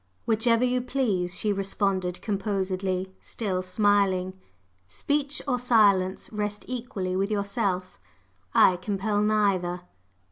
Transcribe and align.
"Whichever 0.25 0.65
you 0.65 0.81
please," 0.81 1.37
she 1.37 1.53
responded 1.53 2.23
composedly, 2.23 3.13
still 3.21 3.61
smiling. 3.61 4.33
"Speech 4.87 5.43
or 5.47 5.59
silence 5.59 6.33
rest 6.33 6.65
equally 6.67 7.15
with 7.15 7.29
yourself. 7.29 7.99
I 8.51 8.77
compel 8.77 9.21
neither." 9.21 9.81